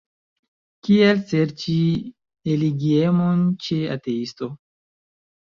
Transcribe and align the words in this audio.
Kial 0.87 1.19
serĉi 1.31 1.75
religiemon 2.49 3.45
ĉe 3.67 3.79
ateisto? 3.99 4.51